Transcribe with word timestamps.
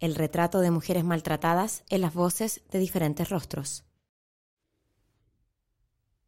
el 0.00 0.14
retrato 0.14 0.60
de 0.60 0.70
mujeres 0.70 1.04
maltratadas 1.04 1.84
en 1.90 2.00
las 2.00 2.14
voces 2.14 2.62
de 2.70 2.78
diferentes 2.78 3.28
rostros. 3.28 3.84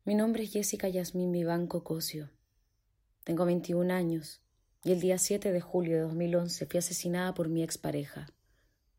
Mi 0.04 0.14
nombre 0.14 0.42
es 0.42 0.52
Jessica 0.52 0.90
Yasmín 0.90 1.32
Vivanco 1.32 1.82
Cosio. 1.82 2.30
Tengo 3.24 3.46
21 3.46 3.90
años 3.94 4.42
y 4.84 4.92
el 4.92 5.00
día 5.00 5.16
7 5.16 5.52
de 5.52 5.60
julio 5.62 5.96
de 5.96 6.02
2011 6.02 6.66
fui 6.66 6.78
asesinada 6.78 7.32
por 7.32 7.48
mi 7.48 7.62
expareja, 7.62 8.26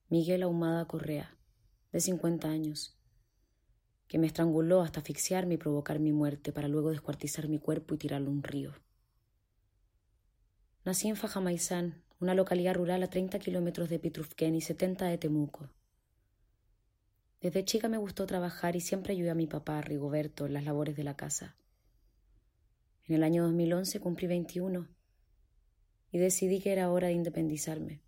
Miguel 0.09 0.42
Ahumada 0.42 0.86
Correa, 0.86 1.38
de 1.92 2.00
50 2.00 2.48
años, 2.48 2.98
que 4.08 4.17
me 4.17 4.26
estranguló 4.26 4.81
hasta 4.81 5.02
asfixiarme 5.02 5.55
y 5.55 5.58
provocar 5.58 6.00
mi 6.00 6.14
muerte 6.14 6.52
para 6.52 6.67
luego 6.67 6.89
descuartizar 6.89 7.48
mi 7.48 7.59
cuerpo 7.59 7.94
y 7.94 8.00
tirarlo 8.00 8.30
a 8.30 8.33
un 8.33 8.42
río. 8.42 8.73
Nací 10.83 11.09
en 11.09 11.16
Fajamaizán, 11.16 12.02
una 12.24 12.34
localidad 12.36 12.76
rural 12.76 13.04
a 13.04 13.10
30 13.10 13.38
kilómetros 13.40 13.90
de 13.90 14.00
Pitrufquén 14.00 14.56
y 14.56 14.62
70 14.62 15.08
de 15.08 15.18
Temuco. 15.18 15.70
Desde 17.42 17.66
chica 17.66 17.90
me 17.90 17.98
gustó 17.98 18.26
trabajar 18.26 18.78
y 18.78 18.80
siempre 18.80 19.12
ayudé 19.12 19.30
a 19.30 19.36
mi 19.36 19.46
papá, 19.46 19.82
Rigoberto, 19.82 20.46
en 20.46 20.54
las 20.54 20.64
labores 20.64 20.96
de 20.96 21.04
la 21.04 21.18
casa. 21.18 21.58
En 23.06 23.16
el 23.16 23.24
año 23.24 23.44
2011 23.44 24.00
cumplí 24.00 24.28
21 24.28 24.88
y 26.12 26.18
decidí 26.18 26.62
que 26.62 26.72
era 26.72 26.90
hora 26.90 27.08
de 27.08 27.14
independizarme. 27.14 28.00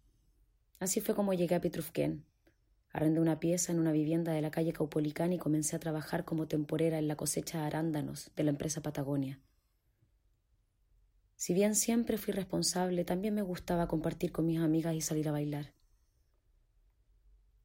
Así 0.80 1.02
fue 1.02 1.14
como 1.14 1.34
llegué 1.34 1.56
a 1.56 1.62
Pitrufquén. 1.62 2.24
Arrendé 2.94 3.20
una 3.20 3.42
pieza 3.42 3.74
en 3.74 3.80
una 3.80 3.92
vivienda 3.92 4.32
de 4.32 4.42
la 4.42 4.52
calle 4.52 4.72
Caupolicán 4.72 5.34
y 5.34 5.38
comencé 5.38 5.76
a 5.76 5.80
trabajar 5.80 6.24
como 6.24 6.48
temporera 6.48 7.00
en 7.00 7.10
la 7.10 7.18
cosecha 7.18 7.60
de 7.60 7.66
arándanos 7.66 8.32
de 8.38 8.44
la 8.46 8.52
empresa 8.52 8.82
Patagonia. 8.82 9.42
Si 11.36 11.54
bien 11.54 11.76
siempre 11.76 12.18
fui 12.18 12.34
responsable, 12.34 13.04
también 13.04 13.34
me 13.34 13.42
gustaba 13.42 13.88
compartir 13.88 14.32
con 14.32 14.46
mis 14.46 14.60
amigas 14.60 14.96
y 14.96 15.02
salir 15.02 15.28
a 15.28 15.34
bailar. 15.34 15.74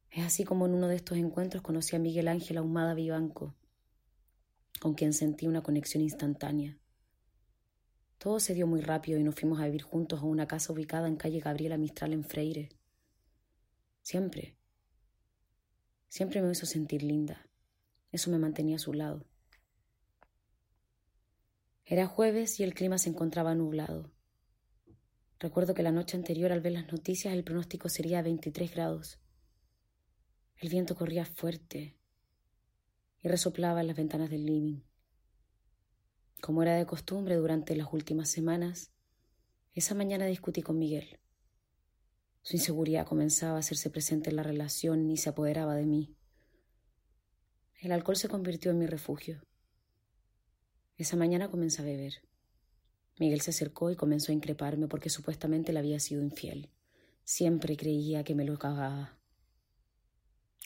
Es 0.09 0.25
así 0.25 0.43
como 0.43 0.65
en 0.65 0.73
uno 0.73 0.87
de 0.87 0.97
estos 0.97 1.17
encuentros 1.17 1.63
conocí 1.63 1.95
a 1.95 1.99
Miguel 1.99 2.27
Ángel 2.27 2.57
Ahumada 2.57 2.93
Vivanco, 2.93 3.55
con 4.81 4.93
quien 4.93 5.13
sentí 5.13 5.47
una 5.47 5.63
conexión 5.63 6.03
instantánea. 6.03 6.77
Todo 8.17 8.41
se 8.41 8.53
dio 8.53 8.67
muy 8.67 8.81
rápido 8.81 9.17
y 9.19 9.23
nos 9.23 9.35
fuimos 9.35 9.61
a 9.61 9.65
vivir 9.65 9.83
juntos 9.83 10.19
a 10.19 10.25
una 10.25 10.47
casa 10.47 10.73
ubicada 10.73 11.07
en 11.07 11.15
calle 11.15 11.39
Gabriela 11.39 11.77
Mistral 11.77 12.11
en 12.11 12.25
Freire. 12.25 12.69
Siempre, 14.01 14.57
siempre 16.09 16.41
me 16.41 16.51
hizo 16.51 16.65
sentir 16.65 17.03
linda. 17.03 17.47
Eso 18.11 18.29
me 18.29 18.37
mantenía 18.37 18.75
a 18.75 18.79
su 18.79 18.93
lado. 18.93 19.25
Era 21.91 22.07
jueves 22.07 22.57
y 22.61 22.63
el 22.63 22.73
clima 22.73 22.97
se 22.97 23.09
encontraba 23.09 23.53
nublado. 23.53 24.09
Recuerdo 25.39 25.73
que 25.73 25.83
la 25.83 25.91
noche 25.91 26.15
anterior 26.15 26.53
al 26.53 26.61
ver 26.61 26.71
las 26.71 26.89
noticias 26.89 27.33
el 27.33 27.43
pronóstico 27.43 27.89
sería 27.89 28.21
23 28.21 28.71
grados. 28.73 29.19
El 30.55 30.69
viento 30.69 30.95
corría 30.95 31.25
fuerte 31.25 31.97
y 33.21 33.27
resoplaba 33.27 33.81
en 33.81 33.87
las 33.87 33.97
ventanas 33.97 34.29
del 34.29 34.45
living. 34.45 34.83
Como 36.39 36.63
era 36.63 36.75
de 36.75 36.85
costumbre 36.85 37.35
durante 37.35 37.75
las 37.75 37.91
últimas 37.91 38.29
semanas, 38.29 38.93
esa 39.73 39.93
mañana 39.93 40.27
discutí 40.27 40.61
con 40.61 40.79
Miguel. 40.79 41.19
Su 42.41 42.55
inseguridad 42.55 43.05
comenzaba 43.05 43.57
a 43.57 43.59
hacerse 43.59 43.89
presente 43.89 44.29
en 44.29 44.37
la 44.37 44.43
relación 44.43 45.11
y 45.11 45.17
se 45.17 45.27
apoderaba 45.27 45.75
de 45.75 45.87
mí. 45.87 46.15
El 47.81 47.91
alcohol 47.91 48.15
se 48.15 48.29
convirtió 48.29 48.71
en 48.71 48.77
mi 48.77 48.85
refugio. 48.85 49.41
Esa 51.01 51.17
mañana 51.17 51.49
comencé 51.49 51.81
a 51.81 51.85
beber. 51.85 52.21
Miguel 53.19 53.41
se 53.41 53.49
acercó 53.49 53.89
y 53.89 53.95
comenzó 53.95 54.31
a 54.31 54.35
increparme 54.35 54.87
porque 54.87 55.09
supuestamente 55.09 55.73
le 55.73 55.79
había 55.79 55.99
sido 55.99 56.21
infiel. 56.21 56.69
Siempre 57.23 57.75
creía 57.75 58.23
que 58.23 58.35
me 58.35 58.45
lo 58.45 58.59
cagaba. 58.59 59.17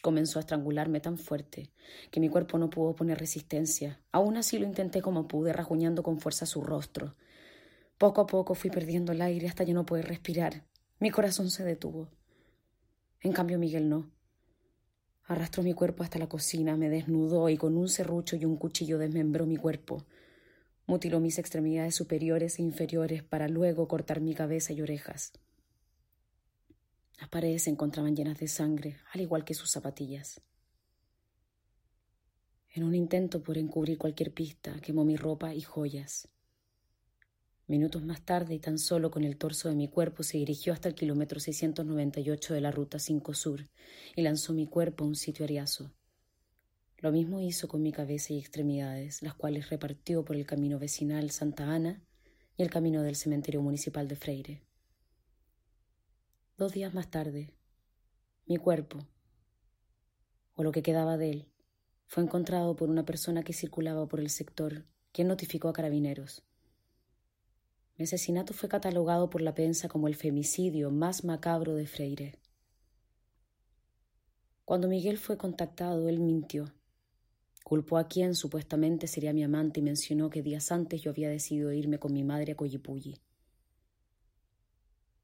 Comenzó 0.04 0.38
a 0.38 0.42
estrangularme 0.42 1.00
tan 1.00 1.18
fuerte 1.18 1.72
que 2.12 2.20
mi 2.20 2.28
cuerpo 2.28 2.58
no 2.58 2.70
pudo 2.70 2.98
poner 2.98 3.18
resistencia. 3.18 4.02
Aún 4.12 4.36
así 4.36 4.60
lo 4.60 4.66
intenté 4.66 5.02
como 5.02 5.26
pude, 5.26 5.54
rajuñando 5.54 6.04
con 6.04 6.20
fuerza 6.20 6.46
su 6.46 6.62
rostro. 6.62 7.16
Poco 7.98 8.20
a 8.20 8.28
poco 8.28 8.56
fui 8.56 8.70
perdiendo 8.70 9.14
el 9.14 9.22
aire 9.22 9.48
hasta 9.48 9.64
ya 9.64 9.74
no 9.74 9.86
poder 9.86 10.10
respirar. 10.10 10.66
Mi 11.00 11.12
corazón 11.12 11.50
se 11.50 11.64
detuvo. 11.64 12.10
En 13.22 13.32
cambio, 13.32 13.58
Miguel 13.58 13.88
no. 13.88 14.12
Arrastró 15.28 15.64
mi 15.64 15.74
cuerpo 15.74 16.04
hasta 16.04 16.20
la 16.20 16.28
cocina, 16.28 16.76
me 16.76 16.90
desnudó 16.90 17.48
y 17.48 17.56
con 17.56 17.78
un 17.78 17.88
serrucho 17.88 18.36
y 18.36 18.44
un 18.44 18.58
cuchillo 18.58 18.98
desmembró 18.98 19.46
mi 19.46 19.56
cuerpo. 19.56 20.06
Mutiló 20.88 21.20
mis 21.20 21.40
extremidades 21.40 21.96
superiores 21.96 22.60
e 22.60 22.62
inferiores 22.62 23.24
para 23.24 23.48
luego 23.48 23.88
cortar 23.88 24.22
mi 24.22 24.36
cabeza 24.36 24.72
y 24.74 24.82
orejas. 24.82 25.34
Las 27.20 27.30
paredes 27.30 27.64
se 27.64 27.70
encontraban 27.70 28.16
llenas 28.16 28.40
de 28.40 28.48
sangre, 28.48 28.98
al 29.12 29.22
igual 29.22 29.46
que 29.46 29.54
sus 29.54 29.72
zapatillas. 29.72 30.42
En 32.74 32.84
un 32.84 32.94
intento 32.94 33.42
por 33.42 33.58
encubrir 33.58 33.98
cualquier 33.98 34.34
pista, 34.34 34.80
quemó 34.82 35.06
mi 35.06 35.16
ropa 35.16 35.56
y 35.56 35.62
joyas. 35.62 36.28
Minutos 37.68 38.04
más 38.04 38.22
tarde, 38.24 38.54
y 38.54 38.60
tan 38.60 38.78
solo 38.78 39.10
con 39.10 39.24
el 39.24 39.38
torso 39.38 39.70
de 39.70 39.76
mi 39.76 39.88
cuerpo, 39.88 40.22
se 40.22 40.38
dirigió 40.38 40.72
hasta 40.72 40.90
el 40.90 40.94
kilómetro 40.94 41.40
698 41.40 42.54
de 42.54 42.62
la 42.62 42.70
ruta 42.70 43.00
5 43.00 43.34
Sur 43.34 43.70
y 44.16 44.22
lanzó 44.22 44.54
mi 44.54 44.68
cuerpo 44.68 45.04
a 45.04 45.08
un 45.08 45.16
sitio 45.16 45.46
ariazo. 45.46 45.92
Lo 47.00 47.12
mismo 47.12 47.42
hizo 47.42 47.68
con 47.68 47.82
mi 47.82 47.92
cabeza 47.92 48.34
y 48.34 48.40
extremidades, 48.40 49.22
las 49.22 49.34
cuales 49.34 49.70
repartió 49.70 50.24
por 50.24 50.36
el 50.36 50.46
camino 50.46 50.80
vecinal 50.80 51.30
Santa 51.32 51.72
Ana 51.74 52.02
y 52.58 52.64
el 52.64 52.70
camino 52.70 53.04
del 53.04 53.16
cementerio 53.16 53.62
municipal 53.62 54.08
de 54.08 54.16
Freire. 54.16 54.62
Dos 56.58 56.72
días 56.72 56.94
más 56.94 57.12
tarde, 57.12 57.54
mi 58.46 58.58
cuerpo, 58.58 59.00
o 60.54 60.64
lo 60.64 60.72
que 60.72 60.82
quedaba 60.82 61.18
de 61.18 61.32
él, 61.32 61.52
fue 62.08 62.24
encontrado 62.24 62.76
por 62.76 62.90
una 62.90 63.06
persona 63.06 63.44
que 63.44 63.54
circulaba 63.54 64.08
por 64.08 64.20
el 64.20 64.30
sector, 64.30 64.86
quien 65.12 65.28
notificó 65.28 65.68
a 65.68 65.74
carabineros. 65.74 66.44
Mi 67.98 68.04
asesinato 68.04 68.54
fue 68.54 68.70
catalogado 68.70 69.30
por 69.30 69.42
la 69.42 69.54
prensa 69.54 69.90
como 69.90 70.08
el 70.08 70.16
femicidio 70.16 70.92
más 70.92 71.24
macabro 71.24 71.76
de 71.76 71.88
Freire. 71.88 72.40
Cuando 74.64 74.88
Miguel 74.88 75.18
fue 75.18 75.38
contactado, 75.38 76.10
él 76.10 76.20
mintió. 76.20 76.74
Culpó 77.66 77.98
a 77.98 78.08
quien 78.08 78.36
supuestamente 78.36 79.08
sería 79.08 79.34
mi 79.34 79.44
amante 79.44 79.80
y 79.80 79.84
mencionó 79.84 80.30
que 80.30 80.44
días 80.44 80.72
antes 80.72 81.02
yo 81.02 81.10
había 81.10 81.32
decidido 81.32 81.74
irme 81.74 81.98
con 81.98 82.14
mi 82.14 82.24
madre 82.24 82.52
a 82.52 82.56
Coyipulli. 82.56 83.20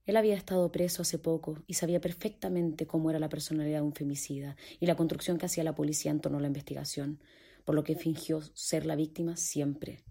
Él 0.07 0.17
había 0.17 0.33
estado 0.33 0.71
preso 0.71 1.03
hace 1.03 1.19
poco 1.19 1.63
y 1.67 1.75
sabía 1.75 2.01
perfectamente 2.01 2.87
cómo 2.87 3.11
era 3.11 3.19
la 3.19 3.29
personalidad 3.29 3.77
de 3.77 3.85
un 3.85 3.93
femicida 3.93 4.57
y 4.79 4.87
la 4.87 4.95
construcción 4.95 5.37
que 5.37 5.45
hacía 5.45 5.63
la 5.63 5.75
policía 5.75 6.09
en 6.09 6.19
torno 6.19 6.39
a 6.39 6.41
la 6.41 6.47
investigación, 6.47 7.21
por 7.63 7.75
lo 7.75 7.83
que 7.83 7.95
fingió 7.95 8.41
ser 8.55 8.87
la 8.87 8.95
víctima 8.95 9.37
siempre. 9.37 10.03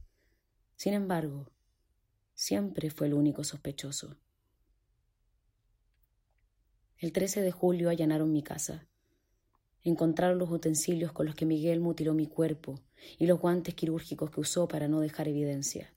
Sin 0.77 0.95
embargo, 0.95 1.51
siempre 2.35 2.91
fue 2.91 3.09
el 3.09 3.15
único 3.15 3.43
sospechoso. 3.43 4.17
El 6.97 7.11
13 7.11 7.43
de 7.43 7.51
julio 7.51 7.91
allanaron 7.91 8.31
mi 8.31 8.45
casa. 8.45 8.87
Encontraron 9.83 10.39
los 10.39 10.51
utensilios 10.51 11.13
con 11.13 11.27
los 11.27 11.35
que 11.35 11.47
Miguel 11.47 11.81
mutiló 11.81 12.13
mi 12.15 12.27
cuerpo 12.27 12.81
y 13.19 13.27
los 13.27 13.41
guantes 13.41 13.75
quirúrgicos 13.75 14.31
que 14.31 14.41
usó 14.41 14.69
para 14.69 14.89
no 14.89 15.01
dejar 15.01 15.29
evidencia. 15.29 15.95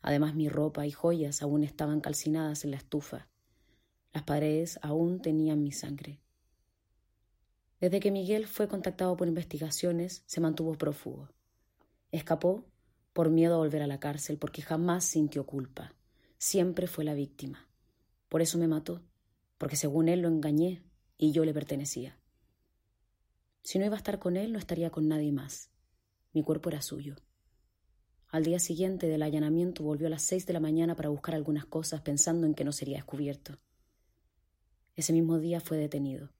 Además, 0.00 0.34
mi 0.34 0.48
ropa 0.48 0.86
y 0.86 0.90
joyas 0.90 1.42
aún 1.42 1.62
estaban 1.62 2.00
calcinadas 2.00 2.64
en 2.64 2.70
la 2.70 2.78
estufa. 2.78 3.28
Las 4.12 4.22
paredes 4.22 4.78
aún 4.82 5.20
tenían 5.20 5.62
mi 5.62 5.72
sangre. 5.72 6.20
Desde 7.80 8.00
que 8.00 8.10
Miguel 8.10 8.46
fue 8.46 8.68
contactado 8.68 9.16
por 9.16 9.28
investigaciones, 9.28 10.22
se 10.26 10.40
mantuvo 10.40 10.74
prófugo. 10.74 11.28
Escapó 12.12 12.64
por 13.12 13.30
miedo 13.30 13.54
a 13.54 13.58
volver 13.58 13.82
a 13.82 13.86
la 13.86 14.00
cárcel, 14.00 14.38
porque 14.38 14.62
jamás 14.62 15.04
sintió 15.04 15.46
culpa. 15.46 15.94
Siempre 16.38 16.86
fue 16.86 17.04
la 17.04 17.14
víctima. 17.14 17.68
Por 18.28 18.42
eso 18.42 18.58
me 18.58 18.68
mató, 18.68 19.02
porque 19.58 19.76
según 19.76 20.08
él 20.08 20.20
lo 20.20 20.28
engañé 20.28 20.82
y 21.18 21.32
yo 21.32 21.44
le 21.44 21.52
pertenecía. 21.52 22.19
Si 23.62 23.78
no 23.78 23.84
iba 23.84 23.94
a 23.94 23.98
estar 23.98 24.18
con 24.18 24.36
él, 24.36 24.52
no 24.52 24.58
estaría 24.58 24.90
con 24.90 25.08
nadie 25.08 25.32
más. 25.32 25.70
Mi 26.32 26.42
cuerpo 26.42 26.70
era 26.70 26.82
suyo. 26.82 27.16
Al 28.28 28.44
día 28.44 28.60
siguiente 28.60 29.08
del 29.08 29.22
allanamiento 29.22 29.82
volvió 29.82 30.06
a 30.06 30.10
las 30.10 30.22
seis 30.22 30.46
de 30.46 30.52
la 30.52 30.60
mañana 30.60 30.94
para 30.94 31.08
buscar 31.08 31.34
algunas 31.34 31.66
cosas 31.66 32.00
pensando 32.00 32.46
en 32.46 32.54
que 32.54 32.64
no 32.64 32.72
sería 32.72 32.96
descubierto. 32.96 33.58
Ese 34.94 35.12
mismo 35.12 35.38
día 35.38 35.60
fue 35.60 35.76
detenido. 35.76 36.30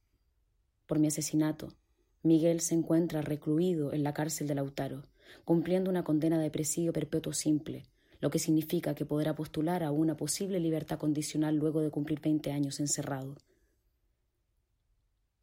Por 0.87 0.99
mi 0.99 1.09
asesinato, 1.09 1.75
Miguel 2.23 2.61
se 2.61 2.75
encuentra 2.75 3.23
recluido 3.23 3.93
en 3.93 4.05
la 4.05 4.15
cárcel 4.15 4.47
de 4.47 4.55
Lautaro, 4.55 5.07
cumpliendo 5.45 5.91
una 5.91 6.05
condena 6.05 6.39
de 6.39 6.51
presidio 6.51 6.93
perpetuo 6.93 7.33
simple, 7.33 7.87
lo 8.21 8.31
que 8.31 8.39
significa 8.39 8.95
que 8.95 9.07
podrá 9.07 9.35
postular 9.35 9.83
a 9.83 9.91
una 9.91 10.17
posible 10.17 10.61
libertad 10.61 10.99
condicional 10.99 11.57
luego 11.57 11.81
de 11.81 11.91
cumplir 11.91 12.21
20 12.21 12.53
años 12.53 12.79
encerrado. 12.79 13.37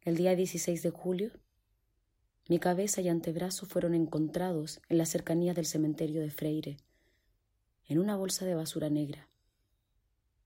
El 0.02 0.16
día 0.16 0.36
16 0.36 0.82
de 0.82 0.90
julio, 0.90 1.32
mi 2.48 2.58
cabeza 2.58 3.02
y 3.02 3.08
antebrazo 3.10 3.66
fueron 3.66 3.94
encontrados 3.94 4.80
en 4.88 4.96
las 4.96 5.10
cercanías 5.10 5.54
del 5.54 5.66
cementerio 5.66 6.22
de 6.22 6.30
Freire, 6.30 6.78
en 7.84 7.98
una 7.98 8.16
bolsa 8.16 8.46
de 8.46 8.54
basura 8.54 8.88
negra, 8.88 9.28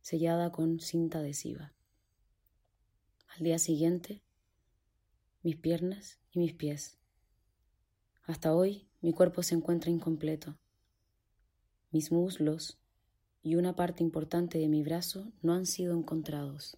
sellada 0.00 0.50
con 0.50 0.80
cinta 0.80 1.20
adhesiva. 1.20 1.72
Al 3.28 3.44
día 3.44 3.60
siguiente, 3.60 4.20
mis 5.44 5.56
piernas 5.56 6.18
y 6.32 6.40
mis 6.40 6.52
pies. 6.54 6.98
Hasta 8.24 8.52
hoy 8.52 8.88
mi 9.00 9.12
cuerpo 9.12 9.44
se 9.44 9.54
encuentra 9.54 9.90
incompleto. 9.92 10.58
Mis 11.92 12.10
muslos 12.10 12.80
y 13.44 13.54
una 13.54 13.76
parte 13.76 14.02
importante 14.02 14.58
de 14.58 14.66
mi 14.68 14.82
brazo 14.82 15.32
no 15.40 15.54
han 15.54 15.66
sido 15.66 15.96
encontrados. 15.96 16.76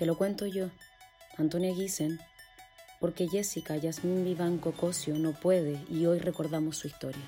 Te 0.00 0.06
lo 0.06 0.16
cuento 0.16 0.46
yo, 0.46 0.70
Antonia 1.36 1.74
Giesen, 1.74 2.18
porque 3.00 3.28
Jessica 3.28 3.76
Yasmín 3.76 4.24
Vivanco 4.24 4.72
Cosio 4.72 5.18
no 5.18 5.38
puede 5.38 5.78
y 5.90 6.06
hoy 6.06 6.18
recordamos 6.20 6.78
su 6.78 6.86
historia. 6.86 7.20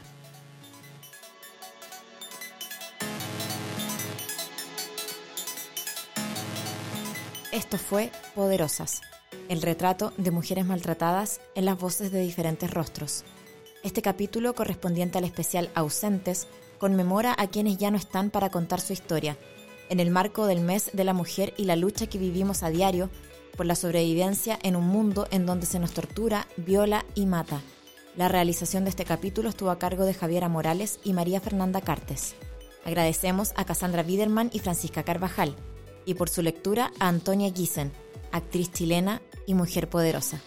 Esto 7.52 7.76
fue 7.76 8.10
Poderosas, 8.34 9.02
el 9.50 9.60
retrato 9.60 10.14
de 10.16 10.30
mujeres 10.30 10.64
maltratadas 10.64 11.42
en 11.54 11.66
las 11.66 11.78
voces 11.78 12.10
de 12.10 12.22
diferentes 12.22 12.70
rostros. 12.70 13.24
Este 13.84 14.00
capítulo, 14.00 14.54
correspondiente 14.54 15.18
al 15.18 15.24
especial 15.24 15.68
Ausentes, 15.74 16.46
conmemora 16.78 17.34
a 17.36 17.48
quienes 17.48 17.76
ya 17.76 17.90
no 17.90 17.98
están 17.98 18.30
para 18.30 18.48
contar 18.48 18.80
su 18.80 18.94
historia, 18.94 19.36
en 19.88 20.00
el 20.00 20.10
marco 20.10 20.46
del 20.46 20.60
mes 20.60 20.90
de 20.92 21.04
la 21.04 21.12
mujer 21.12 21.54
y 21.56 21.64
la 21.64 21.76
lucha 21.76 22.06
que 22.06 22.18
vivimos 22.18 22.62
a 22.62 22.70
diario 22.70 23.10
por 23.56 23.66
la 23.66 23.74
sobrevivencia 23.74 24.58
en 24.62 24.76
un 24.76 24.86
mundo 24.86 25.26
en 25.30 25.46
donde 25.46 25.66
se 25.66 25.78
nos 25.78 25.92
tortura, 25.92 26.46
viola 26.56 27.04
y 27.14 27.26
mata. 27.26 27.60
La 28.16 28.28
realización 28.28 28.84
de 28.84 28.90
este 28.90 29.04
capítulo 29.04 29.48
estuvo 29.48 29.70
a 29.70 29.78
cargo 29.78 30.04
de 30.04 30.14
Javiera 30.14 30.48
Morales 30.48 31.00
y 31.04 31.12
María 31.12 31.40
Fernanda 31.40 31.80
Cartes. 31.80 32.34
Agradecemos 32.84 33.52
a 33.56 33.64
Cassandra 33.64 34.02
Biderman 34.02 34.50
y 34.52 34.58
Francisca 34.58 35.02
Carvajal 35.02 35.54
y 36.04 36.14
por 36.14 36.28
su 36.28 36.42
lectura 36.42 36.92
a 36.98 37.08
Antonia 37.08 37.52
Giesen, 37.52 37.92
actriz 38.32 38.72
chilena 38.72 39.22
y 39.46 39.54
mujer 39.54 39.88
poderosa. 39.88 40.40